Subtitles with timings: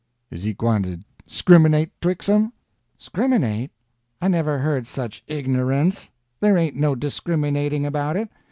[0.31, 2.51] is he gwine to scriminate 'twixt 'em?"
[2.97, 3.69] "Scriminate!
[4.19, 6.09] I never heard such ignorance.
[6.39, 8.29] There ain't no discriminating about it.